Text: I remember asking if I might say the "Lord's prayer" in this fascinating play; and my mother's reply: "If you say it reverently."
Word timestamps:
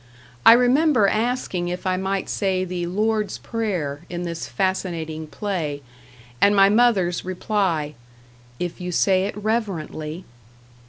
I 0.47 0.53
remember 0.53 1.07
asking 1.07 1.67
if 1.67 1.85
I 1.85 1.95
might 1.95 2.27
say 2.27 2.65
the 2.65 2.87
"Lord's 2.87 3.37
prayer" 3.37 4.01
in 4.09 4.23
this 4.23 4.47
fascinating 4.47 5.27
play; 5.27 5.83
and 6.41 6.55
my 6.55 6.69
mother's 6.69 7.23
reply: 7.23 7.93
"If 8.57 8.81
you 8.81 8.91
say 8.91 9.25
it 9.27 9.37
reverently." 9.37 10.25